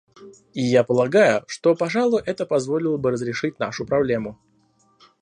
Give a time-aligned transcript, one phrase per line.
[0.55, 4.39] И я полагаю, что, пожалуй, это позволило бы разрешить нашу проблему.